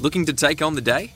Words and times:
Looking 0.00 0.24
to 0.26 0.32
take 0.32 0.62
on 0.62 0.74
the 0.74 0.80
day? 0.80 1.12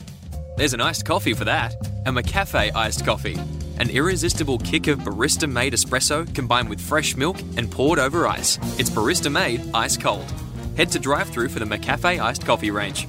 There's 0.58 0.74
an 0.74 0.82
iced 0.82 1.06
coffee 1.06 1.32
for 1.32 1.46
that. 1.46 1.74
A 2.04 2.12
McCafe 2.12 2.70
iced 2.76 3.02
coffee. 3.02 3.38
An 3.78 3.88
irresistible 3.88 4.58
kick 4.58 4.88
of 4.88 4.98
barista 4.98 5.50
made 5.50 5.72
espresso 5.72 6.32
combined 6.34 6.68
with 6.68 6.82
fresh 6.82 7.16
milk 7.16 7.40
and 7.56 7.70
poured 7.70 7.98
over 7.98 8.28
ice. 8.28 8.58
It's 8.78 8.90
barista 8.90 9.32
made 9.32 9.62
ice 9.72 9.96
cold. 9.96 10.30
Head 10.76 10.90
to 10.92 10.98
drive 10.98 11.30
through 11.30 11.48
for 11.48 11.60
the 11.60 11.64
McCafe 11.64 12.20
iced 12.20 12.44
coffee 12.44 12.70
range. 12.70 13.08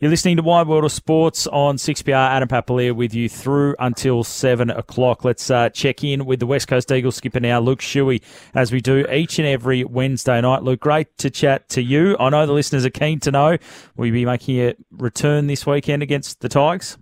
You're 0.00 0.10
listening 0.10 0.38
to 0.38 0.42
Wide 0.42 0.66
World 0.66 0.84
of 0.84 0.92
Sports 0.92 1.46
on 1.48 1.76
6PR. 1.76 2.14
Adam 2.14 2.48
Papalia 2.48 2.94
with 2.96 3.12
you 3.12 3.28
through 3.28 3.76
until 3.78 4.24
7 4.24 4.70
o'clock. 4.70 5.26
Let's 5.26 5.50
uh, 5.50 5.68
check 5.68 6.02
in 6.02 6.24
with 6.24 6.40
the 6.40 6.46
West 6.46 6.68
Coast 6.68 6.90
Eagles 6.90 7.16
skipper 7.16 7.38
now, 7.38 7.60
Luke 7.60 7.80
Shuey, 7.80 8.22
as 8.54 8.72
we 8.72 8.80
do 8.80 9.06
each 9.12 9.38
and 9.38 9.46
every 9.46 9.84
Wednesday 9.84 10.40
night. 10.40 10.62
Luke, 10.62 10.80
great 10.80 11.18
to 11.18 11.28
chat 11.28 11.68
to 11.68 11.82
you. 11.82 12.16
I 12.18 12.30
know 12.30 12.46
the 12.46 12.54
listeners 12.54 12.86
are 12.86 12.90
keen 12.90 13.20
to 13.20 13.30
know, 13.30 13.58
will 13.94 14.06
you 14.06 14.12
be 14.14 14.24
making 14.24 14.58
a 14.60 14.74
return 14.90 15.48
this 15.48 15.66
weekend 15.66 16.02
against 16.02 16.40
the 16.40 16.48
Tigers? 16.48 16.96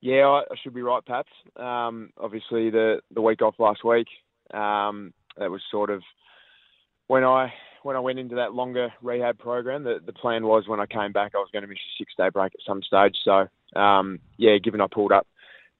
Yeah, 0.00 0.26
I 0.26 0.56
should 0.60 0.74
be 0.74 0.82
right, 0.82 1.04
Paps. 1.06 1.30
Um, 1.54 2.10
obviously, 2.18 2.70
the, 2.70 3.02
the 3.14 3.22
week 3.22 3.40
off 3.40 3.54
last 3.60 3.84
week, 3.84 4.08
um, 4.52 5.14
that 5.36 5.48
was 5.48 5.62
sort 5.70 5.90
of 5.90 6.02
when 7.06 7.22
I 7.22 7.52
when 7.82 7.96
I 7.96 8.00
went 8.00 8.18
into 8.18 8.36
that 8.36 8.54
longer 8.54 8.92
rehab 9.02 9.38
program, 9.38 9.84
the, 9.84 10.00
the 10.04 10.12
plan 10.12 10.46
was 10.46 10.66
when 10.66 10.80
I 10.80 10.86
came 10.86 11.12
back, 11.12 11.32
I 11.34 11.38
was 11.38 11.48
going 11.52 11.62
to 11.62 11.68
miss 11.68 11.78
a 11.78 11.94
six 11.98 12.12
day 12.16 12.28
break 12.28 12.52
at 12.54 12.60
some 12.66 12.82
stage. 12.82 13.16
So, 13.24 13.48
um, 13.78 14.18
yeah, 14.36 14.58
given 14.58 14.80
I 14.80 14.86
pulled 14.90 15.12
up 15.12 15.26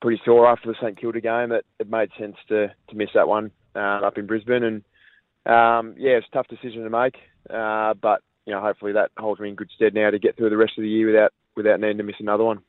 pretty 0.00 0.20
sore 0.24 0.46
after 0.46 0.68
the 0.68 0.76
St 0.80 0.98
Kilda 0.98 1.20
game, 1.20 1.52
it, 1.52 1.66
it 1.78 1.90
made 1.90 2.10
sense 2.18 2.36
to, 2.48 2.68
to 2.68 2.94
miss 2.94 3.10
that 3.14 3.28
one 3.28 3.50
uh, 3.74 4.00
up 4.04 4.18
in 4.18 4.26
Brisbane. 4.26 4.62
And 4.64 4.76
um, 5.46 5.94
yeah, 5.98 6.12
it's 6.12 6.26
a 6.30 6.34
tough 6.34 6.48
decision 6.48 6.84
to 6.84 6.90
make, 6.90 7.16
uh, 7.50 7.94
but 7.94 8.22
you 8.46 8.54
know, 8.54 8.60
hopefully 8.60 8.92
that 8.92 9.10
holds 9.18 9.40
me 9.40 9.50
in 9.50 9.54
good 9.54 9.70
stead 9.74 9.94
now 9.94 10.10
to 10.10 10.18
get 10.18 10.36
through 10.36 10.50
the 10.50 10.56
rest 10.56 10.72
of 10.78 10.82
the 10.82 10.88
year 10.88 11.06
without 11.06 11.32
without 11.56 11.80
needing 11.80 11.98
to 11.98 12.02
miss 12.02 12.16
another 12.18 12.44
one. 12.44 12.60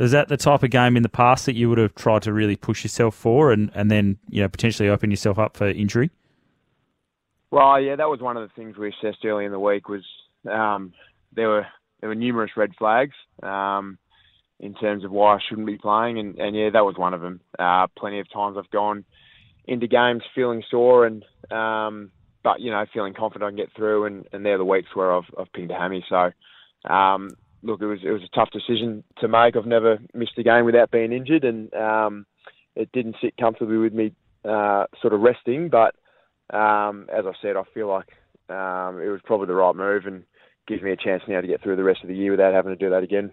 Is 0.00 0.10
that 0.10 0.28
the 0.28 0.36
type 0.36 0.64
of 0.64 0.70
game 0.70 0.96
in 0.96 1.04
the 1.04 1.08
past 1.08 1.46
that 1.46 1.54
you 1.54 1.68
would 1.68 1.78
have 1.78 1.94
tried 1.94 2.22
to 2.22 2.32
really 2.32 2.56
push 2.56 2.82
yourself 2.82 3.14
for, 3.14 3.52
and, 3.52 3.70
and 3.74 3.90
then 3.90 4.18
you 4.28 4.42
know 4.42 4.48
potentially 4.48 4.88
open 4.88 5.10
yourself 5.10 5.38
up 5.38 5.56
for 5.56 5.68
injury? 5.68 6.10
Well, 7.54 7.80
yeah, 7.80 7.94
that 7.94 8.08
was 8.08 8.20
one 8.20 8.36
of 8.36 8.42
the 8.42 8.52
things 8.56 8.76
we 8.76 8.88
assessed 8.88 9.24
early 9.24 9.44
in 9.44 9.52
the 9.52 9.60
week. 9.60 9.88
Was 9.88 10.02
um, 10.50 10.92
there 11.36 11.48
were 11.48 11.64
there 12.00 12.08
were 12.08 12.16
numerous 12.16 12.50
red 12.56 12.72
flags 12.76 13.14
um, 13.44 13.96
in 14.58 14.74
terms 14.74 15.04
of 15.04 15.12
why 15.12 15.36
I 15.36 15.38
shouldn't 15.48 15.68
be 15.68 15.78
playing, 15.78 16.18
and, 16.18 16.36
and 16.36 16.56
yeah, 16.56 16.70
that 16.72 16.84
was 16.84 16.96
one 16.98 17.14
of 17.14 17.20
them. 17.20 17.40
Uh, 17.56 17.86
plenty 17.96 18.18
of 18.18 18.26
times 18.32 18.56
I've 18.58 18.72
gone 18.72 19.04
into 19.66 19.86
games 19.86 20.24
feeling 20.34 20.64
sore, 20.68 21.06
and 21.06 21.24
um, 21.52 22.10
but 22.42 22.60
you 22.60 22.72
know 22.72 22.84
feeling 22.92 23.14
confident 23.14 23.46
I 23.46 23.50
can 23.50 23.56
get 23.56 23.76
through, 23.76 24.06
and, 24.06 24.26
and 24.32 24.44
they're 24.44 24.58
the 24.58 24.64
weeks 24.64 24.88
where 24.94 25.14
I've 25.14 25.30
I've 25.38 25.52
pinged 25.52 25.70
a 25.70 25.74
hammy. 25.74 26.04
So 26.08 26.32
um, 26.92 27.36
look, 27.62 27.80
it 27.80 27.86
was 27.86 28.00
it 28.02 28.10
was 28.10 28.22
a 28.24 28.34
tough 28.34 28.50
decision 28.50 29.04
to 29.20 29.28
make. 29.28 29.54
I've 29.54 29.64
never 29.64 29.98
missed 30.12 30.36
a 30.38 30.42
game 30.42 30.64
without 30.64 30.90
being 30.90 31.12
injured, 31.12 31.44
and 31.44 31.72
um, 31.72 32.26
it 32.74 32.90
didn't 32.90 33.14
sit 33.22 33.36
comfortably 33.36 33.76
with 33.76 33.94
me 33.94 34.12
uh, 34.44 34.86
sort 35.00 35.12
of 35.12 35.20
resting, 35.20 35.68
but 35.68 35.94
um, 36.50 37.06
as 37.14 37.24
I 37.26 37.32
said, 37.40 37.56
I 37.56 37.62
feel 37.72 37.88
like 37.88 38.08
um, 38.48 39.00
it 39.00 39.08
was 39.08 39.20
probably 39.24 39.46
the 39.46 39.54
right 39.54 39.74
move 39.74 40.06
and 40.06 40.24
gives 40.66 40.82
me 40.82 40.92
a 40.92 40.96
chance 40.96 41.22
now 41.28 41.40
to 41.40 41.46
get 41.46 41.62
through 41.62 41.76
the 41.76 41.84
rest 41.84 42.02
of 42.02 42.08
the 42.08 42.16
year 42.16 42.30
without 42.30 42.54
having 42.54 42.72
to 42.72 42.76
do 42.76 42.90
that 42.90 43.02
again. 43.02 43.32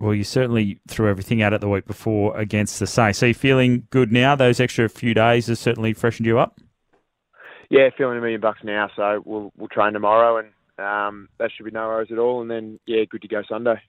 Well, 0.00 0.14
you 0.14 0.24
certainly 0.24 0.80
threw 0.88 1.08
everything 1.08 1.40
out 1.42 1.54
at 1.54 1.60
the 1.60 1.68
week 1.68 1.86
before 1.86 2.36
against 2.36 2.80
the 2.80 2.86
Saints. 2.86 3.18
So 3.18 3.26
you 3.26 3.34
feeling 3.34 3.86
good 3.90 4.12
now? 4.12 4.34
Those 4.34 4.60
extra 4.60 4.88
few 4.88 5.14
days 5.14 5.46
has 5.46 5.60
certainly 5.60 5.92
freshened 5.92 6.26
you 6.26 6.38
up. 6.38 6.60
Yeah, 7.70 7.88
feeling 7.96 8.18
a 8.18 8.20
million 8.20 8.40
bucks 8.40 8.60
now. 8.62 8.90
So 8.94 9.22
we'll 9.24 9.52
we'll 9.56 9.68
train 9.68 9.92
tomorrow, 9.92 10.38
and 10.38 10.48
um, 10.78 11.28
that 11.38 11.50
should 11.56 11.64
be 11.64 11.70
no 11.70 11.86
worries 11.86 12.12
at 12.12 12.18
all. 12.18 12.42
And 12.42 12.50
then 12.50 12.78
yeah, 12.86 13.04
good 13.08 13.22
to 13.22 13.28
go 13.28 13.42
Sunday. 13.48 13.80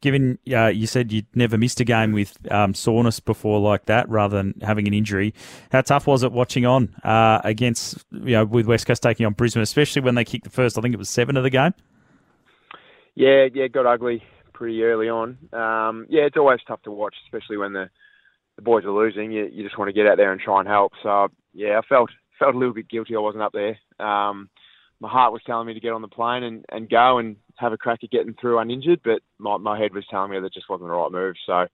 Given 0.00 0.38
uh, 0.52 0.66
you 0.66 0.86
said 0.86 1.10
you'd 1.10 1.26
never 1.34 1.56
missed 1.56 1.80
a 1.80 1.84
game 1.84 2.12
with 2.12 2.36
um, 2.52 2.74
soreness 2.74 3.18
before 3.18 3.60
like 3.60 3.86
that, 3.86 4.08
rather 4.08 4.36
than 4.36 4.54
having 4.60 4.86
an 4.86 4.94
injury, 4.94 5.34
how 5.72 5.80
tough 5.80 6.06
was 6.06 6.22
it 6.22 6.32
watching 6.32 6.66
on 6.66 6.94
uh, 7.02 7.40
against 7.44 8.04
you 8.12 8.32
know 8.32 8.44
with 8.44 8.66
West 8.66 8.86
Coast 8.86 9.02
taking 9.02 9.24
on 9.26 9.32
Brisbane, 9.32 9.62
especially 9.62 10.02
when 10.02 10.14
they 10.14 10.24
kicked 10.24 10.44
the 10.44 10.50
first? 10.50 10.76
I 10.78 10.80
think 10.80 10.94
it 10.94 10.98
was 10.98 11.08
seven 11.08 11.36
of 11.36 11.42
the 11.42 11.50
game. 11.50 11.74
Yeah, 13.14 13.46
yeah, 13.52 13.68
got 13.68 13.86
ugly 13.86 14.22
pretty 14.52 14.82
early 14.82 15.08
on. 15.08 15.38
Um, 15.52 16.06
yeah, 16.08 16.22
it's 16.22 16.36
always 16.36 16.60
tough 16.66 16.82
to 16.82 16.90
watch, 16.90 17.14
especially 17.26 17.56
when 17.56 17.72
the 17.72 17.90
the 18.56 18.62
boys 18.62 18.84
are 18.84 18.92
losing. 18.92 19.32
You, 19.32 19.48
you 19.52 19.64
just 19.64 19.78
want 19.78 19.88
to 19.88 19.92
get 19.92 20.06
out 20.06 20.16
there 20.16 20.32
and 20.32 20.40
try 20.40 20.60
and 20.60 20.68
help. 20.68 20.92
So 21.02 21.28
yeah, 21.52 21.78
I 21.78 21.86
felt 21.86 22.10
felt 22.38 22.54
a 22.54 22.58
little 22.58 22.74
bit 22.74 22.88
guilty 22.88 23.16
I 23.16 23.20
wasn't 23.20 23.42
up 23.42 23.52
there. 23.52 23.78
Um, 24.04 24.48
my 25.00 25.08
heart 25.08 25.32
was 25.32 25.42
telling 25.46 25.66
me 25.66 25.74
to 25.74 25.80
get 25.80 25.92
on 25.92 26.02
the 26.02 26.08
plane 26.08 26.42
and, 26.42 26.64
and 26.70 26.88
go 26.88 27.18
and 27.18 27.36
have 27.56 27.72
a 27.72 27.76
crack 27.78 28.00
at 28.02 28.10
getting 28.10 28.34
through 28.34 28.58
uninjured, 28.58 29.00
but 29.04 29.20
my, 29.38 29.56
my 29.56 29.78
head 29.78 29.94
was 29.94 30.04
telling 30.10 30.30
me 30.30 30.40
that 30.40 30.52
just 30.52 30.68
wasn't 30.68 30.88
the 30.88 30.94
right 30.94 31.12
move. 31.12 31.36
So, 31.46 31.66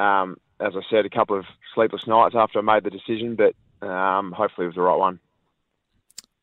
um, 0.00 0.36
as 0.60 0.72
I 0.76 0.80
said, 0.90 1.04
a 1.04 1.10
couple 1.10 1.38
of 1.38 1.44
sleepless 1.74 2.06
nights 2.06 2.34
after 2.36 2.58
I 2.58 2.62
made 2.62 2.84
the 2.84 2.90
decision, 2.90 3.36
but 3.36 3.54
um, 3.86 4.32
hopefully 4.32 4.64
it 4.64 4.68
was 4.68 4.76
the 4.76 4.82
right 4.82 4.98
one. 4.98 5.18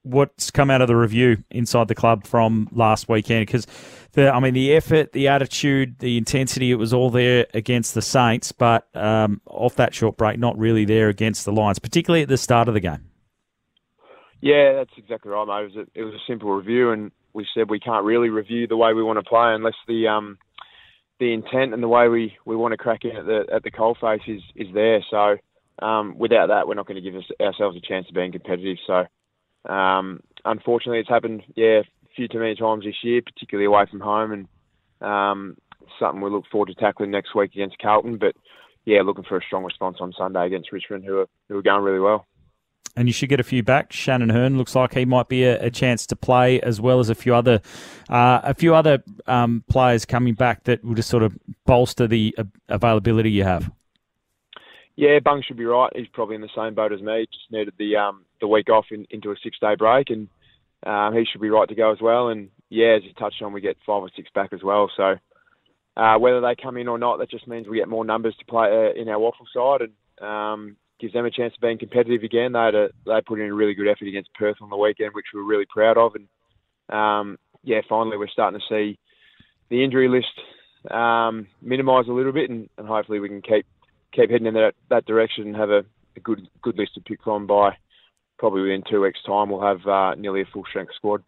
What's 0.04 0.50
come 0.50 0.70
out 0.70 0.82
of 0.82 0.88
the 0.88 0.96
review 0.96 1.44
inside 1.52 1.88
the 1.88 1.96
club 1.96 2.26
from 2.26 2.70
last 2.72 3.10
weekend? 3.10 3.46
Because 3.46 3.68
the, 4.14 4.34
I 4.34 4.40
mean, 4.40 4.54
the 4.54 4.74
effort, 4.74 5.12
the 5.12 5.28
attitude, 5.28 6.00
the 6.00 6.18
intensity, 6.18 6.72
it 6.72 6.76
was 6.76 6.94
all 6.94 7.10
there 7.10 7.48
against 7.54 7.96
the 7.96 8.02
Saints, 8.02 8.52
but 8.52 8.88
um, 8.96 9.42
off 9.46 9.76
that 9.76 9.94
short 9.94 10.16
break, 10.16 10.40
not 10.40 10.58
really 10.58 10.86
there 10.86 11.10
against 11.10 11.46
the 11.46 11.52
Lions, 11.52 11.80
particularly 11.80 12.24
at 12.24 12.30
the 12.30 12.38
start 12.38 12.68
of 12.68 12.74
the 12.74 12.80
game. 12.80 13.10
Yeah, 14.42 14.74
that's 14.74 14.94
exactly 14.98 15.32
right, 15.32 15.46
mate. 15.46 15.64
It 15.64 15.76
was 15.76 15.76
a, 15.76 16.00
it 16.00 16.04
was 16.04 16.14
a 16.14 16.26
simple 16.26 16.52
review, 16.52 16.92
and 16.92 17.12
we 17.34 17.48
said 17.54 17.70
we 17.70 17.80
can't 17.80 18.06
really 18.06 18.30
review 18.30 18.68
the 18.68 18.78
way 18.78 18.94
we 18.94 19.04
want 19.04 19.20
to 19.20 19.30
play 19.30 19.54
unless 19.54 19.76
the 19.88 20.08
um, 20.08 20.38
the 21.20 21.34
intent 21.34 21.74
and 21.74 21.84
the 21.84 21.88
way 21.88 22.08
we, 22.08 22.38
we 22.46 22.56
want 22.56 22.72
to 22.72 22.78
crack 22.78 23.04
in 23.04 23.16
at 23.16 23.26
the 23.26 23.46
at 23.54 23.64
the 23.64 23.72
coalface 23.72 24.28
is 24.28 24.42
is 24.56 24.68
there. 24.74 25.04
So 25.10 25.38
um, 25.86 26.18
without 26.18 26.48
that, 26.48 26.68
we're 26.68 26.76
not 26.76 26.88
going 26.88 27.02
to 27.02 27.10
give 27.10 27.16
us, 27.16 27.26
ourselves 27.42 27.78
a 27.78 27.82
chance 27.88 28.08
of 28.08 28.16
being 28.16 28.32
competitive. 28.32 28.78
So 28.88 29.72
um, 29.72 30.22
unfortunately, 30.46 31.00
it's 31.00 31.10
happened, 31.10 31.44
yeah, 31.56 31.80
a 31.80 32.10
few 32.16 32.28
too 32.28 32.40
many 32.40 32.56
times 32.56 32.86
this 32.86 33.04
year, 33.04 33.22
particularly 33.22 33.66
away 33.66 33.86
from 33.90 34.00
home, 34.00 34.32
and 34.32 34.48
um, 35.02 35.58
something 36.00 36.22
we 36.22 36.30
look 36.30 36.46
forward 36.52 36.68
to 36.68 36.76
tackling 36.76 37.12
next 37.12 37.36
week 37.36 37.52
against 37.54 37.80
Carlton. 37.80 38.18
But 38.18 38.36
yeah, 38.86 39.02
looking 39.02 39.26
for 39.26 39.38
a 39.38 39.44
strong 39.44 39.64
response 39.64 39.98
on 40.00 40.14
Sunday 40.18 40.46
against 40.46 40.72
Richmond, 40.72 41.06
who 41.06 41.20
are 41.20 41.28
who 41.48 41.58
are 41.58 41.64
going 41.64 41.84
really 41.84 42.00
well 42.00 42.26
and 42.96 43.08
you 43.08 43.14
should 43.14 43.30
get 43.30 43.40
a 43.40 43.44
few 43.44 43.64
back. 43.64 43.94
Shannon 43.94 44.30
Hurn 44.30 44.58
looks 44.58 44.76
like 44.76 44.94
he 44.94 45.06
might 45.06 45.30
be 45.30 45.44
a, 45.44 45.66
a 45.66 45.70
chance 45.70 46.06
to 46.08 46.16
play, 46.16 46.60
as 46.62 46.82
well 46.82 47.00
as 47.00 47.10
a 47.10 47.16
few 47.16 47.34
other 47.34 47.62
uh, 48.10 48.42
a 48.44 48.54
few 48.54 48.76
other 48.76 49.04
um, 49.28 49.64
players 49.70 50.06
coming 50.06 50.34
back 50.34 50.66
that 50.66 50.84
will 50.84 50.96
just 50.96 51.10
sort 51.10 51.24
of 51.24 51.38
bolster 51.66 52.08
the 52.08 52.36
uh, 52.38 52.44
availability 52.68 53.32
you 53.32 53.44
have. 53.44 53.72
Yeah, 54.96 55.20
Bung 55.24 55.42
should 55.48 55.56
be 55.56 55.66
right. 55.66 55.92
He's 55.96 56.10
probably 56.12 56.36
in 56.36 56.42
the 56.42 56.50
same 56.54 56.74
boat 56.74 56.92
as 56.92 57.02
me. 57.02 57.26
Just 57.32 57.52
needed 57.52 57.74
the 57.78 57.96
um, 57.96 58.26
the 58.42 58.48
week 58.48 58.70
off 58.70 58.88
in, 58.92 59.08
into 59.10 59.32
a 59.32 59.36
six 59.42 59.58
day 59.60 59.76
break, 59.76 60.10
and 60.10 60.28
um, 60.86 61.14
he 61.14 61.26
should 61.26 61.42
be 61.42 61.50
right 61.50 61.70
to 61.70 61.76
go 61.76 61.92
as 61.94 62.02
well. 62.02 62.28
And 62.28 62.50
yeah, 62.70 62.98
as 62.98 63.04
you 63.04 63.14
touched 63.14 63.42
on, 63.42 63.54
we 63.54 63.62
get 63.62 63.78
five 63.86 64.02
or 64.02 64.10
six 64.16 64.30
back 64.36 64.52
as 64.52 64.62
well. 64.62 64.92
So 64.98 65.16
uh, 65.96 66.18
whether 66.18 66.42
they 66.42 66.56
come 66.62 66.76
in 66.76 66.90
or 66.90 66.98
not, 66.98 67.20
that 67.20 67.32
just 67.32 67.48
means 67.48 67.68
we 67.68 67.78
get 67.78 67.88
more 67.88 68.04
numbers 68.04 68.36
to 68.40 68.46
play 68.46 68.68
uh, 68.68 69.00
in 69.00 69.08
our 69.08 69.20
WAFL 69.20 69.80
side, 69.80 69.88
and 69.88 70.28
um, 70.28 70.76
gives 71.00 71.14
them 71.14 71.26
a 71.26 71.32
chance 71.32 71.54
of 71.54 71.62
being 71.62 71.78
competitive 71.78 72.24
again. 72.24 72.52
They 72.52 72.60
had 72.60 72.76
a, 72.76 72.90
they 73.06 73.22
put 73.26 73.40
in 73.40 73.48
a 73.48 73.54
really 73.54 73.74
good 73.74 73.88
effort 73.88 74.08
against 74.08 74.34
Perth 74.34 74.58
on 74.62 74.70
the 74.70 74.78
weekend, 74.78 75.14
which 75.14 75.28
we're 75.34 75.44
really 75.44 75.66
proud 75.70 75.98
of. 75.98 76.14
And 76.16 76.96
um, 76.96 77.38
yeah, 77.64 77.82
finally 77.88 78.18
we're 78.18 78.28
starting 78.28 78.60
to 78.60 78.66
see 78.68 79.00
the 79.70 79.84
injury 79.84 80.08
list 80.08 80.94
um, 80.94 81.48
minimise 81.62 82.08
a 82.08 82.14
little 82.14 82.32
bit, 82.32 82.50
and, 82.50 82.70
and, 82.78 82.88
hopefully 82.88 83.20
we 83.20 83.28
can 83.28 83.42
keep 83.42 83.66
keep 84.14 84.30
heading 84.30 84.48
in 84.48 84.54
that, 84.54 84.74
that 84.90 85.06
direction 85.06 85.48
and 85.48 85.56
have 85.56 85.70
a, 85.70 85.84
a, 86.16 86.20
good 86.22 86.48
good 86.62 86.78
list 86.78 86.94
to 86.96 87.02
pick 87.02 87.22
from 87.24 87.46
by 87.46 87.76
probably 88.38 88.62
within 88.62 88.84
two 88.90 89.02
weeks' 89.02 89.20
time. 89.26 89.50
We'll 89.50 89.62
have 89.62 89.86
uh, 89.86 90.16
nearly 90.16 90.42
a 90.42 90.46
full 90.46 90.64
strength 90.70 90.94
squad. 90.96 91.22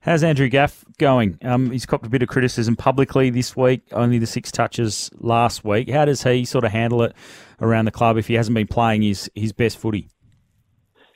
How's 0.00 0.22
Andrew 0.22 0.48
Gaff 0.48 0.84
going? 0.98 1.38
Um, 1.42 1.70
he's 1.70 1.86
copped 1.86 2.06
a 2.06 2.10
bit 2.10 2.22
of 2.22 2.28
criticism 2.28 2.76
publicly 2.76 3.30
this 3.30 3.56
week, 3.56 3.82
only 3.92 4.18
the 4.18 4.26
six 4.26 4.50
touches 4.50 5.10
last 5.18 5.64
week. 5.64 5.90
How 5.90 6.04
does 6.04 6.22
he 6.22 6.44
sort 6.44 6.64
of 6.64 6.72
handle 6.72 7.02
it 7.02 7.14
around 7.60 7.84
the 7.84 7.90
club 7.92 8.16
if 8.16 8.26
he 8.26 8.34
hasn't 8.34 8.54
been 8.54 8.66
playing 8.66 9.02
his, 9.02 9.30
his 9.34 9.52
best 9.52 9.78
footy? 9.78 10.08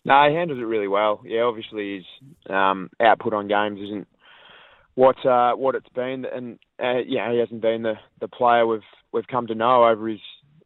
No, 0.04 0.28
he 0.28 0.34
handles 0.36 0.60
it 0.60 0.62
really 0.62 0.86
well. 0.86 1.20
Yeah, 1.24 1.42
obviously 1.42 1.96
his 1.96 2.54
um, 2.54 2.90
output 3.00 3.34
on 3.34 3.48
games 3.48 3.80
isn't 3.80 4.06
what 4.94 5.16
uh, 5.26 5.52
what 5.54 5.74
it's 5.74 5.88
been, 5.90 6.24
and 6.24 6.58
uh, 6.82 7.00
yeah, 7.06 7.30
he 7.32 7.38
hasn't 7.38 7.60
been 7.60 7.82
the, 7.82 7.94
the 8.20 8.28
player 8.28 8.66
we've 8.66 8.80
we've 9.12 9.26
come 9.26 9.46
to 9.48 9.54
know 9.54 9.84
over 9.84 10.08
his 10.08 10.20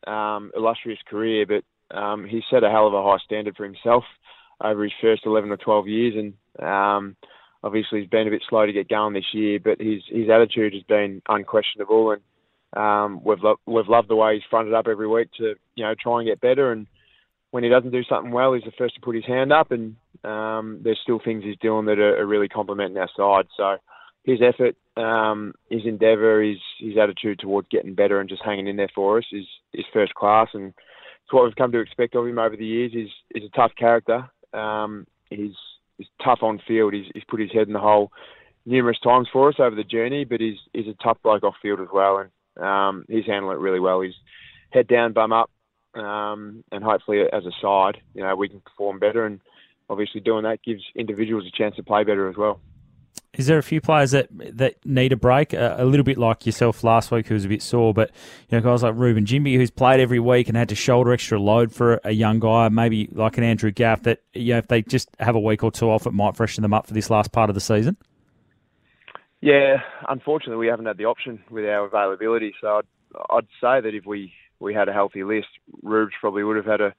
um, 0.07 0.53
illustrious 0.57 1.01
career. 1.09 1.47
But 1.47 1.97
um, 1.97 2.27
he 2.27 2.43
set 2.51 2.63
a 2.63 2.71
hell 2.71 2.87
of 2.87 2.95
a 2.95 3.03
high 3.03 3.19
standard 3.25 3.57
for 3.57 3.65
himself 3.65 4.05
over 4.63 4.85
his 4.85 4.93
first 5.01 5.27
eleven 5.27 5.51
or 5.51 5.57
twelve 5.57 5.89
years, 5.89 6.15
and 6.17 6.65
um, 6.65 7.17
obviously 7.63 8.01
he's 8.01 8.11
been 8.11 8.29
a 8.29 8.31
bit 8.31 8.43
slow 8.49 8.67
to 8.67 8.73
get 8.73 8.89
going 8.89 9.15
this 9.15 9.33
year, 9.33 9.59
but 9.63 9.81
his 9.81 10.03
his 10.09 10.29
attitude 10.31 10.75
has 10.75 10.83
been 10.85 11.23
unquestionable, 11.29 12.13
and 12.13 12.23
um, 12.77 13.21
we've 13.25 13.43
lo- 13.43 13.61
we've 13.67 13.89
loved 13.89 14.09
the 14.09 14.17
way 14.17 14.35
he's 14.35 14.51
fronted 14.51 14.75
up 14.75 14.89
every 14.89 15.09
week 15.09 15.29
to 15.39 15.55
you 15.75 15.85
know 15.85 15.95
try 16.01 16.21
and 16.21 16.29
get 16.29 16.41
better. 16.41 16.73
And 16.73 16.87
when 17.51 17.65
he 17.65 17.71
doesn't 17.71 17.91
do 17.91 18.05
something 18.05 18.33
well, 18.33 18.53
he's 18.55 18.65
the 18.65 18.73
first 18.79 18.95
to 18.95 19.01
put 19.01 19.17
his 19.17 19.27
hand 19.27 19.53
up. 19.53 19.73
And 19.73 19.97
um, 20.25 20.81
there's 20.83 21.01
still 21.03 21.21
things 21.25 21.43
he's 21.43 21.59
doing 21.59 21.87
that 21.87 21.99
are, 21.99 22.21
are 22.21 22.27
really 22.27 22.49
complimenting 22.49 22.99
our 22.99 23.11
side. 23.17 23.47
So 23.57 23.77
his 24.25 24.41
effort 24.43 24.77
Um, 24.97 25.55
his 25.71 25.85
endeavour, 25.87 26.43
his 26.43 26.59
his 26.79 26.97
attitude 26.99 27.39
towards 27.39 27.69
getting 27.71 27.95
better 27.95 28.21
and 28.21 28.29
just 28.29 28.45
hanging 28.45 28.67
in 28.67 28.77
there 28.77 28.95
for 28.95 29.19
us 29.19 29.25
is 29.33 29.47
is 29.73 29.85
first 29.93 30.15
class, 30.15 30.49
and 30.53 30.75
it's 31.23 31.33
what 31.33 31.45
we've 31.45 31.57
come 31.57 31.73
to 31.73 31.81
expect 31.81 32.15
of 32.15 32.27
him 32.27 32.39
over 32.39 32.57
the 32.57 32.67
years. 32.67 32.93
Is 32.95 33.09
he's 33.33 33.45
a 33.45 33.57
tough 33.57 33.73
character. 33.77 34.29
Um, 34.53 35.07
he's 35.31 35.57
he's 36.01 36.25
tough 36.25 36.39
on 36.43 36.61
field. 36.67 36.95
He's 36.95 37.07
he's 37.13 37.25
put 37.29 37.41
his 37.41 37.53
head 37.53 37.67
in 37.67 37.75
the 37.75 37.79
hole 37.79 38.11
numerous 38.65 38.99
times 39.01 39.29
for 39.33 39.49
us 39.49 39.57
over 39.59 39.77
the 39.77 39.85
journey, 39.85 40.25
but 40.25 40.41
he's 40.41 40.59
he's 40.73 40.89
a 40.89 41.03
tough 41.03 41.19
bloke 41.23 41.45
off 41.45 41.55
field 41.61 41.81
as 41.81 41.89
well, 41.93 42.19
and 42.19 42.65
um, 42.65 43.05
he's 43.09 43.27
handling 43.27 43.57
it 43.57 43.61
really 43.61 43.81
well. 43.81 44.01
He's 44.01 44.15
head 44.71 44.89
down, 44.89 45.13
bum 45.13 45.33
up, 45.33 45.51
um, 45.95 46.65
and 46.73 46.83
hopefully 46.83 47.23
as 47.33 47.45
a 47.45 47.53
side, 47.61 47.99
you 48.15 48.23
know, 48.23 48.35
we 48.35 48.49
can 48.49 48.61
perform 48.61 48.99
better. 48.99 49.27
And 49.27 49.41
obviously 49.89 50.21
doing 50.21 50.45
that 50.45 50.63
gives 50.63 50.83
individuals 50.95 51.45
a 51.47 51.57
chance 51.57 51.77
to 51.77 51.83
play 51.83 52.05
better 52.05 52.29
as 52.29 52.37
well. 52.37 52.61
Is 53.35 53.47
there 53.47 53.59
a 53.59 53.63
few 53.63 53.81
players 53.81 54.11
that 54.11 54.29
that 54.57 54.85
need 54.85 55.13
a 55.13 55.17
break? 55.17 55.55
Uh, 55.55 55.77
a 55.79 55.85
little 55.85 56.05
bit 56.05 56.19
like 56.19 56.47
yourself 56.47 56.83
last 56.83 57.11
week, 57.13 57.29
who 57.29 57.35
was 57.35 57.45
a 57.45 57.49
bit 57.49 57.63
sore, 57.63 57.95
but 57.95 58.11
you 58.49 58.59
know, 58.59 58.63
guys 58.63 58.83
like 58.83 58.95
Reuben 58.97 59.25
Ginbey, 59.25 59.57
who's 59.57 59.71
played 59.71 60.01
every 60.01 60.19
week 60.19 60.49
and 60.49 60.57
had 60.57 60.69
to 60.71 60.75
shoulder 60.75 61.13
extra 61.13 61.41
load 61.41 61.73
for 61.73 62.01
a 62.03 62.11
young 62.11 62.41
guy, 62.41 62.69
maybe 62.69 63.09
like 63.13 63.39
an 63.39 63.45
Andrew 63.45 63.71
Gaff, 63.71 64.03
that 64.03 64.23
you 64.33 64.55
know, 64.55 64.59
if 64.59 64.67
they 64.67 64.83
just 64.83 65.09
have 65.21 65.37
a 65.37 65.41
week 65.41 65.63
or 65.63 65.71
two 65.71 65.89
off, 65.91 66.07
it 66.07 66.13
might 66.13 66.37
freshen 66.37 66.63
them 66.63 66.75
up 66.75 66.89
for 66.89 66.95
this 66.95 67.09
last 67.09 67.31
part 67.31 67.51
of 67.51 67.55
the 67.55 67.61
season. 67.61 67.97
Yeah, 69.41 69.79
unfortunately, 70.09 70.57
we 70.57 70.67
haven't 70.67 70.87
had 70.87 70.99
the 70.99 71.07
option 71.07 71.43
with 71.51 71.65
our 71.65 71.87
availability. 71.87 72.55
So 72.61 72.79
I'd, 72.79 72.87
I'd 73.31 73.47
say 73.61 73.81
that 73.81 73.95
if 73.95 74.05
we, 74.05 74.33
we 74.59 74.75
had 74.75 74.89
a 74.89 74.93
healthy 74.93 75.25
list, 75.25 75.49
Rubes 75.83 76.13
probably 76.21 76.45
would 76.45 76.57
have 76.57 76.67
had 76.67 76.81
a, 76.81 76.95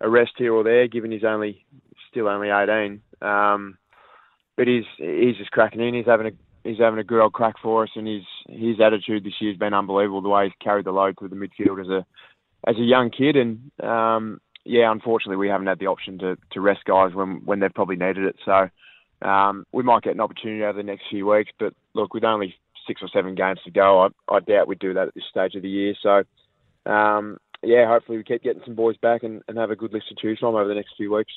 a 0.00 0.10
rest 0.10 0.32
here 0.36 0.52
or 0.52 0.64
there, 0.64 0.88
given 0.88 1.12
he's 1.12 1.24
only 1.24 1.64
still 2.10 2.28
only 2.28 2.50
18. 2.50 3.00
Um, 3.22 3.78
but 4.56 4.66
he's 4.66 4.84
he's 4.96 5.36
just 5.36 5.50
cracking 5.50 5.80
in. 5.80 5.94
He's 5.94 6.06
having 6.06 6.26
a 6.26 6.68
he's 6.68 6.78
having 6.78 6.98
a 6.98 7.04
good 7.04 7.22
old 7.22 7.32
crack 7.32 7.56
for 7.62 7.84
us, 7.84 7.90
and 7.96 8.06
his 8.06 8.22
his 8.48 8.80
attitude 8.80 9.24
this 9.24 9.34
year 9.40 9.52
has 9.52 9.58
been 9.58 9.74
unbelievable. 9.74 10.22
The 10.22 10.28
way 10.28 10.44
he's 10.44 10.52
carried 10.62 10.86
the 10.86 10.92
load 10.92 11.18
through 11.18 11.28
the 11.28 11.36
midfield 11.36 11.80
as 11.80 11.88
a 11.88 12.04
as 12.66 12.76
a 12.76 12.82
young 12.82 13.10
kid, 13.10 13.36
and 13.36 13.70
um, 13.82 14.40
yeah, 14.64 14.90
unfortunately, 14.90 15.36
we 15.36 15.48
haven't 15.48 15.66
had 15.66 15.78
the 15.78 15.86
option 15.86 16.18
to 16.18 16.36
to 16.52 16.60
rest 16.60 16.84
guys 16.84 17.14
when 17.14 17.42
when 17.44 17.60
they've 17.60 17.74
probably 17.74 17.96
needed 17.96 18.24
it. 18.24 18.36
So 18.44 18.68
um, 19.22 19.64
we 19.72 19.82
might 19.82 20.02
get 20.02 20.14
an 20.14 20.20
opportunity 20.20 20.64
over 20.64 20.76
the 20.76 20.82
next 20.82 21.04
few 21.10 21.26
weeks, 21.26 21.52
but 21.58 21.74
look, 21.94 22.14
with 22.14 22.24
only 22.24 22.54
six 22.86 23.00
or 23.02 23.08
seven 23.08 23.34
games 23.34 23.60
to 23.64 23.70
go, 23.70 24.02
I, 24.02 24.34
I 24.34 24.40
doubt 24.40 24.68
we'd 24.68 24.78
do 24.78 24.94
that 24.94 25.08
at 25.08 25.14
this 25.14 25.24
stage 25.30 25.54
of 25.54 25.62
the 25.62 25.70
year. 25.70 25.94
So, 26.02 26.24
um, 26.90 27.38
yeah, 27.62 27.88
hopefully 27.88 28.18
we 28.18 28.24
keep 28.24 28.42
getting 28.42 28.62
some 28.64 28.74
boys 28.74 28.96
back 28.98 29.22
and, 29.22 29.42
and 29.48 29.56
have 29.56 29.70
a 29.70 29.76
good 29.76 29.92
list 29.92 30.08
to 30.10 30.14
choose 30.20 30.38
from 30.38 30.54
over 30.54 30.68
the 30.68 30.74
next 30.74 30.94
few 30.96 31.14
weeks. 31.14 31.32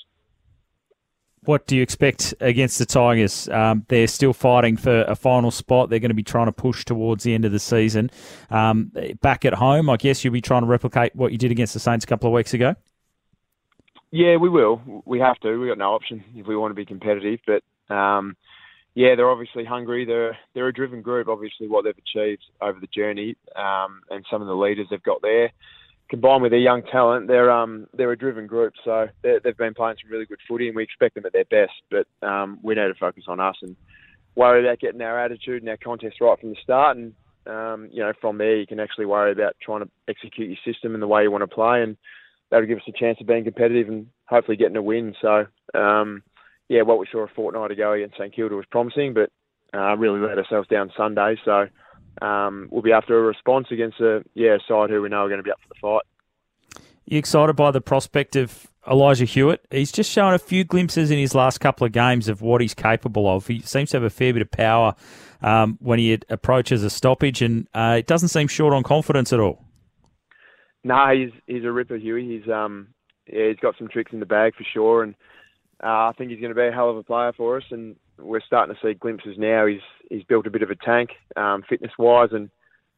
What 1.43 1.65
do 1.65 1.75
you 1.77 1.81
expect 1.81 2.33
against 2.41 2.77
the 2.77 2.85
Tigers? 2.85 3.47
Um, 3.49 3.85
they're 3.87 4.07
still 4.07 4.33
fighting 4.33 4.75
for 4.75 5.03
a 5.03 5.15
final 5.15 5.49
spot. 5.51 5.89
They're 5.89 5.99
going 5.99 6.09
to 6.09 6.15
be 6.15 6.23
trying 6.23 6.47
to 6.47 6.51
push 6.51 6.83
towards 6.83 7.23
the 7.23 7.33
end 7.33 7.45
of 7.45 7.51
the 7.51 7.59
season. 7.59 8.09
Um, 8.49 8.91
back 9.21 9.45
at 9.45 9.53
home, 9.53 9.89
I 9.89 9.97
guess 9.97 10.23
you'll 10.23 10.33
be 10.33 10.41
trying 10.41 10.63
to 10.63 10.67
replicate 10.67 11.15
what 11.15 11.31
you 11.31 11.37
did 11.37 11.51
against 11.51 11.73
the 11.73 11.79
Saints 11.79 12.03
a 12.03 12.07
couple 12.07 12.27
of 12.27 12.33
weeks 12.33 12.53
ago. 12.53 12.75
Yeah, 14.11 14.37
we 14.37 14.49
will. 14.49 15.03
We 15.05 15.19
have 15.19 15.37
to. 15.41 15.57
We've 15.57 15.69
got 15.69 15.77
no 15.77 15.93
option 15.93 16.23
if 16.35 16.47
we 16.47 16.55
want 16.55 16.71
to 16.71 16.75
be 16.75 16.85
competitive. 16.85 17.39
But 17.45 17.63
um, 17.93 18.35
yeah, 18.95 19.15
they're 19.15 19.29
obviously 19.29 19.65
hungry. 19.65 20.05
They're 20.05 20.37
they're 20.53 20.67
a 20.67 20.73
driven 20.73 21.01
group. 21.01 21.27
Obviously, 21.27 21.67
what 21.67 21.83
they've 21.83 21.93
achieved 21.97 22.43
over 22.61 22.79
the 22.79 22.87
journey 22.87 23.35
um, 23.55 24.01
and 24.09 24.25
some 24.31 24.41
of 24.41 24.47
the 24.47 24.55
leaders 24.55 24.87
they've 24.89 25.03
got 25.03 25.21
there, 25.21 25.51
combined 26.09 26.41
with 26.41 26.51
their 26.51 26.59
young 26.59 26.83
talent, 26.83 27.27
they're 27.27 27.51
um 27.51 27.87
they're 27.93 28.11
a 28.11 28.17
driven 28.17 28.47
group. 28.47 28.73
So 28.83 29.07
they've 29.23 29.57
been 29.57 29.73
playing 29.73 29.97
some 30.01 30.11
really 30.11 30.25
good 30.25 30.39
footy, 30.47 30.67
and 30.67 30.75
we 30.75 30.83
expect 30.83 31.15
them 31.15 31.25
at 31.25 31.33
their 31.33 31.45
best. 31.45 31.73
But 31.89 32.27
um, 32.27 32.59
we 32.61 32.75
need 32.75 32.87
to 32.87 32.95
focus 32.99 33.25
on 33.27 33.39
us 33.39 33.55
and 33.61 33.75
worry 34.35 34.63
about 34.65 34.79
getting 34.79 35.01
our 35.01 35.19
attitude 35.19 35.61
and 35.63 35.69
our 35.69 35.77
contest 35.77 36.21
right 36.21 36.39
from 36.39 36.51
the 36.51 36.57
start. 36.61 36.97
And 36.97 37.13
um, 37.45 37.89
you 37.91 38.03
know, 38.03 38.13
from 38.19 38.37
there, 38.37 38.57
you 38.57 38.67
can 38.67 38.79
actually 38.79 39.05
worry 39.05 39.31
about 39.31 39.55
trying 39.61 39.81
to 39.81 39.89
execute 40.07 40.49
your 40.49 40.73
system 40.73 40.93
and 40.93 41.01
the 41.01 41.07
way 41.07 41.23
you 41.23 41.31
want 41.31 41.43
to 41.43 41.47
play 41.47 41.81
and 41.81 41.97
that'll 42.49 42.67
give 42.67 42.77
us 42.77 42.83
a 42.87 42.91
chance 42.91 43.17
of 43.19 43.27
being 43.27 43.43
competitive 43.43 43.87
and 43.87 44.07
hopefully 44.25 44.57
getting 44.57 44.77
a 44.77 44.81
win. 44.81 45.15
So, 45.21 45.45
um, 45.73 46.23
yeah, 46.69 46.81
what 46.81 46.99
we 46.99 47.07
saw 47.11 47.23
a 47.23 47.27
fortnight 47.27 47.71
ago 47.71 47.93
against 47.93 48.17
St 48.17 48.33
Kilda 48.33 48.55
was 48.55 48.65
promising, 48.69 49.13
but 49.13 49.31
uh, 49.73 49.95
really 49.95 50.19
let 50.19 50.37
ourselves 50.37 50.67
down 50.67 50.91
Sunday. 50.95 51.35
So 51.45 51.67
um, 52.21 52.67
we'll 52.71 52.81
be 52.81 52.91
after 52.91 53.17
a 53.17 53.21
response 53.21 53.67
against 53.71 53.99
a 53.99 54.23
yeah 54.33 54.57
side 54.67 54.89
who 54.89 55.01
we 55.01 55.09
know 55.09 55.25
are 55.25 55.29
going 55.29 55.39
to 55.39 55.43
be 55.43 55.51
up 55.51 55.59
for 55.61 55.69
the 55.69 55.79
fight. 55.79 56.83
You 57.05 57.17
excited 57.17 57.55
by 57.55 57.71
the 57.71 57.79
prospect 57.79 58.35
of 58.35 58.67
Elijah 58.89 59.25
Hewett? 59.25 59.65
He's 59.71 59.91
just 59.91 60.11
shown 60.11 60.33
a 60.33 60.39
few 60.39 60.63
glimpses 60.63 61.09
in 61.09 61.17
his 61.17 61.33
last 61.33 61.59
couple 61.59 61.85
of 61.87 61.93
games 61.93 62.27
of 62.27 62.41
what 62.41 62.59
he's 62.59 62.73
capable 62.73 63.33
of. 63.33 63.47
He 63.47 63.61
seems 63.61 63.91
to 63.91 63.97
have 63.97 64.03
a 64.03 64.09
fair 64.09 64.33
bit 64.33 64.41
of 64.41 64.51
power 64.51 64.93
um, 65.41 65.77
when 65.79 65.99
he 65.99 66.19
approaches 66.29 66.83
a 66.83 66.89
stoppage, 66.89 67.41
and 67.41 67.67
uh, 67.73 67.95
it 67.99 68.07
doesn't 68.07 68.29
seem 68.29 68.47
short 68.47 68.73
on 68.73 68.83
confidence 68.83 69.31
at 69.31 69.39
all. 69.39 69.63
No, 70.83 71.09
he's 71.13 71.31
he's 71.47 71.63
a 71.63 71.71
ripper, 71.71 71.97
Huey. 71.97 72.39
He's 72.39 72.49
um 72.51 72.89
yeah, 73.27 73.49
he's 73.49 73.57
got 73.57 73.75
some 73.77 73.87
tricks 73.87 74.13
in 74.13 74.19
the 74.19 74.25
bag 74.25 74.55
for 74.55 74.63
sure, 74.73 75.03
and 75.03 75.15
uh, 75.83 76.09
I 76.09 76.13
think 76.17 76.31
he's 76.31 76.39
going 76.39 76.53
to 76.53 76.59
be 76.59 76.67
a 76.67 76.71
hell 76.71 76.89
of 76.89 76.97
a 76.97 77.03
player 77.03 77.33
for 77.35 77.57
us. 77.57 77.63
And 77.71 77.97
we're 78.19 78.41
starting 78.41 78.75
to 78.75 78.81
see 78.81 78.93
glimpses 78.93 79.35
now. 79.37 79.65
He's 79.65 79.81
he's 80.09 80.23
built 80.23 80.47
a 80.47 80.51
bit 80.51 80.63
of 80.63 80.69
a 80.69 80.75
tank, 80.75 81.11
um, 81.35 81.63
fitness 81.67 81.91
wise, 81.97 82.29
and 82.31 82.49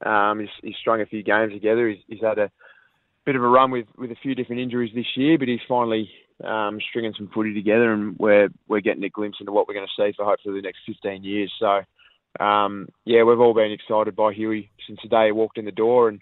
um, 0.06 0.39
he's, 0.39 0.50
he's 0.62 0.75
strung 0.80 1.01
a 1.01 1.06
few 1.06 1.24
games 1.24 1.54
together. 1.54 1.89
He's, 1.89 2.04
he's 2.07 2.21
had 2.21 2.39
a 2.39 2.51
bit 3.25 3.36
of 3.36 3.44
a 3.44 3.48
run 3.48 3.71
with, 3.71 3.86
with 3.98 4.12
a 4.12 4.16
few 4.21 4.33
different 4.33 4.62
injuries 4.62 4.92
this 4.95 5.06
year, 5.16 5.38
but 5.38 5.48
he's 5.48 5.60
finally 5.68 6.10
um, 6.44 6.80
stringing 6.89 7.13
some 7.18 7.30
footy 7.33 7.54
together, 7.54 7.94
and 7.94 8.18
we're 8.18 8.50
we're 8.68 8.81
getting 8.81 9.04
a 9.04 9.10
glimpse 9.10 9.38
into 9.39 9.51
what 9.51 9.68
we're 9.68 9.74
going 9.74 9.88
to 9.88 10.01
see 10.01 10.13
for 10.16 10.25
hopefully 10.25 10.56
the 10.56 10.66
next 10.66 10.80
15 10.86 11.24
years. 11.24 11.51
So, 11.60 11.81
um, 12.44 12.88
yeah, 13.06 13.24
we've 13.24 13.39
all 13.39 13.54
been 13.54 13.71
excited 13.71 14.16
by 14.16 14.33
Huey 14.33 14.71
since 14.88 15.00
the 15.04 15.10
day 15.10 15.27
he 15.27 15.31
walked 15.31 15.57
in 15.57 15.66
the 15.66 15.71
door, 15.71 16.10
and 16.10 16.21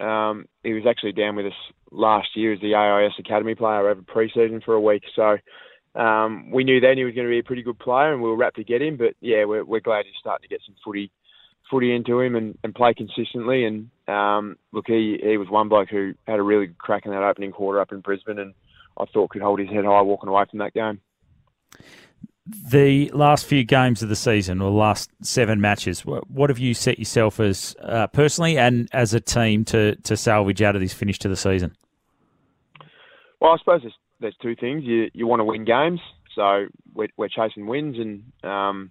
um, 0.00 0.46
he 0.64 0.72
was 0.72 0.84
actually 0.88 1.12
down 1.12 1.36
with 1.36 1.46
us 1.46 1.52
last 1.90 2.28
year 2.34 2.52
as 2.52 2.60
the 2.60 2.74
AIS 2.74 3.12
Academy 3.18 3.54
player 3.54 3.88
over 3.88 4.02
pre-season 4.02 4.62
for 4.64 4.74
a 4.74 4.80
week. 4.80 5.02
So 5.14 5.36
um, 5.94 6.50
we 6.50 6.64
knew 6.64 6.80
then 6.80 6.96
he 6.96 7.04
was 7.04 7.14
going 7.14 7.26
to 7.26 7.30
be 7.30 7.38
a 7.38 7.44
pretty 7.44 7.62
good 7.62 7.78
player, 7.78 8.12
and 8.12 8.22
we 8.22 8.28
were 8.28 8.36
rapt 8.36 8.56
to 8.56 8.64
get 8.64 8.82
him. 8.82 8.96
But 8.96 9.14
yeah, 9.20 9.44
we're, 9.44 9.64
we're 9.64 9.80
glad 9.80 10.06
he's 10.06 10.14
starting 10.20 10.48
to 10.48 10.48
get 10.48 10.62
some 10.64 10.74
footy 10.84 11.10
footy 11.70 11.94
into 11.94 12.20
him 12.20 12.36
and, 12.36 12.58
and 12.62 12.74
play 12.74 12.92
consistently. 12.92 13.64
And 13.64 13.90
um, 14.08 14.56
look, 14.72 14.86
he 14.86 15.18
he 15.22 15.36
was 15.36 15.48
one 15.48 15.68
bloke 15.68 15.90
who 15.90 16.14
had 16.26 16.38
a 16.38 16.42
really 16.42 16.66
good 16.66 16.78
crack 16.78 17.06
in 17.06 17.12
that 17.12 17.22
opening 17.22 17.52
quarter 17.52 17.80
up 17.80 17.92
in 17.92 18.00
Brisbane, 18.00 18.38
and 18.38 18.54
I 18.98 19.04
thought 19.06 19.30
could 19.30 19.42
hold 19.42 19.60
his 19.60 19.68
head 19.68 19.84
high 19.84 20.02
walking 20.02 20.28
away 20.28 20.44
from 20.50 20.60
that 20.60 20.74
game 20.74 21.00
the 22.46 23.08
last 23.10 23.46
few 23.46 23.62
games 23.64 24.02
of 24.02 24.08
the 24.08 24.16
season 24.16 24.60
or 24.60 24.70
the 24.70 24.76
last 24.76 25.10
seven 25.22 25.60
matches, 25.60 26.00
what 26.00 26.50
have 26.50 26.58
you 26.58 26.74
set 26.74 26.98
yourself 26.98 27.38
as 27.38 27.76
uh, 27.82 28.08
personally 28.08 28.58
and 28.58 28.88
as 28.92 29.14
a 29.14 29.20
team 29.20 29.64
to, 29.66 29.94
to 29.96 30.16
salvage 30.16 30.60
out 30.60 30.74
of 30.74 30.82
this 30.82 30.92
finish 30.92 31.18
to 31.20 31.28
the 31.28 31.36
season? 31.36 31.76
Well, 33.40 33.52
I 33.52 33.58
suppose 33.58 33.82
there's, 33.82 33.94
there's 34.22 34.36
two 34.40 34.56
things. 34.56 34.84
You 34.84 35.10
you 35.12 35.26
want 35.26 35.40
to 35.40 35.44
win 35.44 35.64
games, 35.64 36.00
so 36.34 36.66
we're, 36.94 37.08
we're 37.16 37.28
chasing 37.28 37.66
wins, 37.66 37.96
and 37.98 38.50
um, 38.50 38.90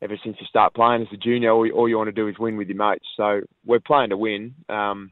ever 0.00 0.16
since 0.24 0.36
you 0.40 0.46
start 0.46 0.74
playing 0.74 1.02
as 1.02 1.08
a 1.12 1.16
junior, 1.16 1.50
all, 1.50 1.70
all 1.72 1.88
you 1.88 1.98
want 1.98 2.08
to 2.08 2.12
do 2.12 2.28
is 2.28 2.38
win 2.38 2.56
with 2.56 2.68
your 2.68 2.78
mates. 2.78 3.04
So 3.16 3.42
we're 3.66 3.80
playing 3.80 4.10
to 4.10 4.16
win, 4.16 4.54
um, 4.68 5.10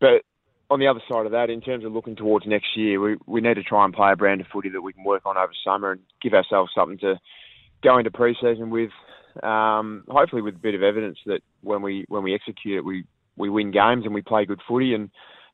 but 0.00 0.22
on 0.70 0.78
the 0.78 0.86
other 0.86 1.02
side 1.10 1.26
of 1.26 1.32
that, 1.32 1.50
in 1.50 1.60
terms 1.60 1.84
of 1.84 1.92
looking 1.92 2.16
towards 2.16 2.46
next 2.46 2.76
year, 2.76 3.00
we, 3.00 3.16
we 3.26 3.40
need 3.40 3.54
to 3.54 3.62
try 3.62 3.84
and 3.84 3.92
play 3.92 4.12
a 4.12 4.16
brand 4.16 4.40
of 4.40 4.46
footy 4.52 4.68
that 4.70 4.80
we 4.80 4.92
can 4.92 5.02
work 5.04 5.26
on 5.26 5.36
over 5.36 5.52
summer 5.64 5.92
and 5.92 6.00
give 6.22 6.32
ourselves 6.32 6.70
something 6.74 6.98
to 6.98 7.18
go 7.82 7.98
into 7.98 8.10
pre-season 8.10 8.70
with. 8.70 8.90
Um, 9.42 10.04
hopefully, 10.08 10.42
with 10.42 10.56
a 10.56 10.58
bit 10.58 10.74
of 10.74 10.82
evidence 10.82 11.18
that 11.26 11.40
when 11.60 11.82
we 11.82 12.04
when 12.08 12.22
we 12.22 12.34
execute 12.34 12.78
it, 12.78 12.84
we 12.84 13.04
we 13.36 13.48
win 13.48 13.70
games 13.70 14.04
and 14.04 14.14
we 14.14 14.22
play 14.22 14.44
good 14.44 14.60
footy 14.66 14.94
and 14.94 15.10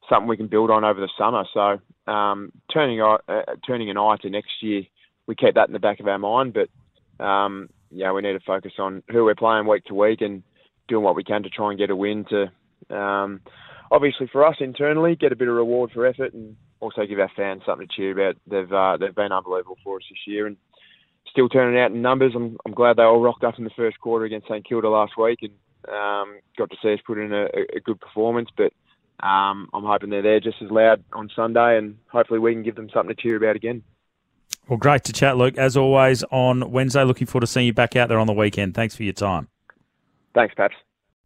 something 0.08 0.28
we 0.28 0.36
can 0.36 0.48
build 0.48 0.70
on 0.70 0.84
over 0.84 1.00
the 1.00 1.10
summer. 1.18 1.44
So 1.52 2.10
um, 2.10 2.52
turning 2.72 3.00
uh, 3.00 3.18
turning 3.66 3.90
an 3.90 3.98
eye 3.98 4.16
to 4.22 4.30
next 4.30 4.62
year, 4.62 4.82
we 5.26 5.34
keep 5.34 5.54
that 5.54 5.68
in 5.68 5.72
the 5.72 5.78
back 5.78 6.00
of 6.00 6.08
our 6.08 6.18
mind. 6.18 6.54
But 6.54 7.24
um, 7.24 7.68
yeah, 7.90 8.12
we 8.12 8.22
need 8.22 8.32
to 8.32 8.40
focus 8.46 8.72
on 8.78 9.02
who 9.10 9.24
we're 9.24 9.34
playing 9.34 9.66
week 9.66 9.84
to 9.86 9.94
week 9.94 10.20
and 10.20 10.42
doing 10.88 11.04
what 11.04 11.16
we 11.16 11.24
can 11.24 11.42
to 11.42 11.50
try 11.50 11.70
and 11.70 11.78
get 11.78 11.90
a 11.90 11.96
win 11.96 12.24
to 12.30 12.50
um, 12.94 13.40
obviously 13.90 14.28
for 14.30 14.46
us 14.46 14.56
internally, 14.60 15.16
get 15.16 15.32
a 15.32 15.36
bit 15.36 15.48
of 15.48 15.54
reward 15.54 15.90
for 15.92 16.06
effort, 16.06 16.34
and 16.34 16.56
also 16.80 17.06
give 17.06 17.18
our 17.18 17.30
fans 17.36 17.62
something 17.64 17.86
to 17.88 17.94
cheer 17.94 18.12
about. 18.12 18.36
They've 18.46 18.72
uh, 18.72 18.96
they've 18.98 19.14
been 19.14 19.32
unbelievable 19.32 19.78
for 19.82 19.96
us 19.96 20.04
this 20.08 20.18
year, 20.26 20.46
and 20.46 20.56
still 21.30 21.48
turning 21.48 21.80
out 21.80 21.92
in 21.92 22.02
numbers. 22.02 22.32
I'm 22.34 22.56
I'm 22.66 22.74
glad 22.74 22.96
they 22.96 23.02
all 23.02 23.20
rocked 23.20 23.44
up 23.44 23.58
in 23.58 23.64
the 23.64 23.70
first 23.76 23.98
quarter 24.00 24.24
against 24.24 24.48
St 24.48 24.66
Kilda 24.66 24.88
last 24.88 25.12
week, 25.18 25.40
and 25.42 25.52
um, 25.88 26.40
got 26.58 26.70
to 26.70 26.76
see 26.82 26.92
us 26.92 27.00
put 27.06 27.18
in 27.18 27.32
a, 27.32 27.46
a 27.76 27.80
good 27.84 28.00
performance. 28.00 28.48
But 28.56 28.72
um, 29.20 29.68
I'm 29.72 29.84
hoping 29.84 30.10
they're 30.10 30.22
there 30.22 30.40
just 30.40 30.60
as 30.62 30.70
loud 30.70 31.02
on 31.12 31.30
Sunday, 31.34 31.78
and 31.78 31.96
hopefully 32.08 32.38
we 32.38 32.52
can 32.52 32.62
give 32.62 32.76
them 32.76 32.88
something 32.92 33.14
to 33.14 33.20
cheer 33.20 33.36
about 33.36 33.56
again. 33.56 33.82
Well, 34.68 34.78
great 34.78 35.04
to 35.04 35.12
chat, 35.12 35.36
Luke. 35.36 35.56
As 35.58 35.76
always, 35.76 36.24
on 36.24 36.70
Wednesday, 36.70 37.04
looking 37.04 37.26
forward 37.26 37.42
to 37.42 37.46
seeing 37.46 37.66
you 37.66 37.72
back 37.72 37.96
out 37.96 38.08
there 38.08 38.18
on 38.18 38.26
the 38.26 38.32
weekend. 38.32 38.74
Thanks 38.74 38.96
for 38.96 39.04
your 39.04 39.12
time. 39.12 39.48
Thanks, 40.34 40.54
Paps. 40.54 40.74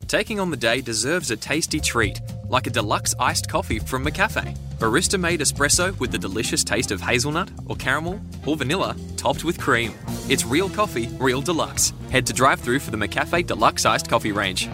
Taking 0.06 0.40
on 0.40 0.50
the 0.50 0.56
day 0.56 0.80
deserves 0.80 1.30
a 1.30 1.36
tasty 1.36 1.78
treat, 1.80 2.20
like 2.48 2.66
a 2.66 2.70
deluxe 2.70 3.14
iced 3.18 3.48
coffee 3.48 3.78
from 3.78 4.04
McCafe. 4.04 4.56
Barista 4.78 5.20
made 5.20 5.40
espresso 5.40 5.98
with 6.00 6.10
the 6.10 6.18
delicious 6.18 6.64
taste 6.64 6.90
of 6.90 7.00
hazelnut 7.00 7.50
or 7.66 7.76
caramel 7.76 8.20
or 8.46 8.56
vanilla 8.56 8.96
topped 9.16 9.44
with 9.44 9.60
cream. 9.60 9.92
It's 10.28 10.44
real 10.44 10.68
coffee, 10.68 11.08
real 11.20 11.42
deluxe. 11.42 11.92
Head 12.10 12.26
to 12.26 12.32
drive 12.32 12.60
through 12.60 12.80
for 12.80 12.90
the 12.90 12.96
McCafe 12.96 13.46
Deluxe 13.46 13.84
Iced 13.84 14.08
Coffee 14.08 14.32
range. 14.32 14.68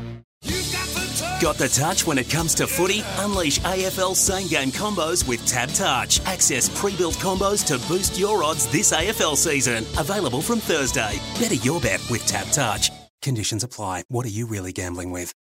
Got 1.40 1.59
the 1.59 1.69
touch 1.69 2.07
when 2.07 2.16
it 2.16 2.31
comes 2.31 2.55
to 2.55 2.66
footy? 2.66 3.02
Unleash 3.19 3.59
AFL 3.59 4.16
same 4.16 4.47
game 4.47 4.71
combos 4.71 5.28
with 5.28 5.45
TAB 5.47 5.69
Touch. 5.71 6.21
Access 6.21 6.69
pre 6.81 6.97
built 6.97 7.16
combos 7.16 7.66
to 7.66 7.78
boost 7.88 8.19
your 8.19 8.43
odds 8.43 8.66
this 8.69 8.93
AFL 8.93 9.37
season. 9.37 9.85
Available 9.99 10.40
from 10.40 10.61
Thursday. 10.61 11.21
Better 11.38 11.57
your 11.57 11.81
bet 11.81 12.00
with 12.11 12.25
TAB 12.26 12.47
Touch. 12.49 12.90
Conditions 13.21 13.64
apply. 13.64 14.05
What 14.09 14.25
are 14.25 14.31
you 14.31 14.47
really 14.47 14.73
gambling 14.73 15.11
with? 15.11 15.35